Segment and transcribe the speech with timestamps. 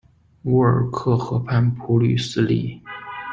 [0.45, 2.81] 乌尔克河畔普吕斯利。